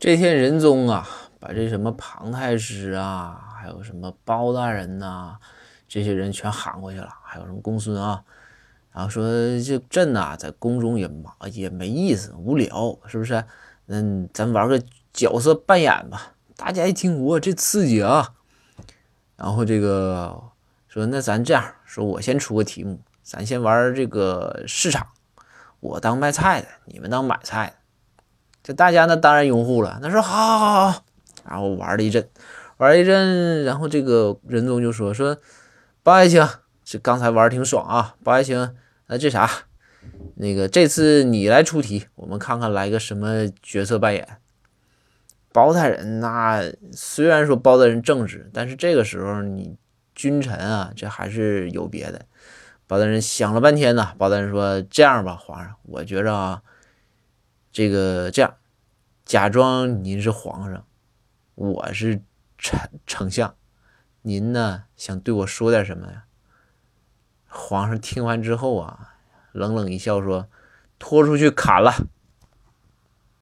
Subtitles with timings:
[0.00, 1.06] 这天仁宗啊，
[1.38, 5.36] 把这什么庞太师啊，还有什么包大人呐，
[5.86, 8.24] 这些人全喊过去了，还有什么公孙啊，
[8.92, 9.28] 然后说
[9.60, 13.44] 这朕呐，在宫中也忙也没意思，无聊，是不是？
[13.88, 14.82] 嗯，咱玩个
[15.12, 16.32] 角色扮演吧。
[16.56, 18.36] 大家一听，哇，这刺激啊！
[19.36, 20.44] 然后这个
[20.88, 25.08] 说，那咱这样说，我先出个题目，咱先玩这个市场，
[25.80, 27.74] 我当卖菜的，你们当买菜的。
[28.62, 31.04] 这大家那当然拥护了，那说好，好，好，好，
[31.48, 32.28] 然后玩了一阵，
[32.76, 35.38] 玩一阵，然后这个仁宗就说说，
[36.02, 36.46] 包爱卿，
[36.84, 38.74] 这刚才玩挺爽啊，包爱卿，
[39.06, 39.50] 那这啥，
[40.36, 44.28] 那个这次你来出题，我们看看来个什么角色扮演。
[45.52, 49.74] 包大人那虽然说包大人正直，但是这个时候你
[50.14, 52.26] 君臣啊，这还是有别的。
[52.86, 56.62] 包大人想了半天呢，包大人说这样吧，皇上，我觉着啊。
[57.72, 58.56] 这个这样，
[59.24, 60.84] 假装您是皇上，
[61.54, 62.22] 我是
[62.58, 63.54] 丞丞相，
[64.22, 66.24] 您呢想对我说点什么呀？
[67.46, 69.14] 皇上听完之后啊，
[69.52, 70.48] 冷冷一笑说
[70.98, 72.08] ：“拖出去砍了。”